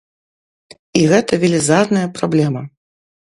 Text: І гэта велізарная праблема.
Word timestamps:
І 1.01 1.03
гэта 1.11 1.39
велізарная 1.43 2.07
праблема. 2.17 2.65